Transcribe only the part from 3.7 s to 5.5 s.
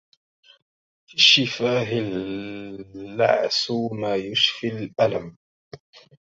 ما يشفي الألم